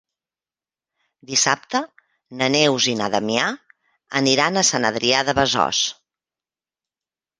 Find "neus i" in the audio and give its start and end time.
2.57-2.95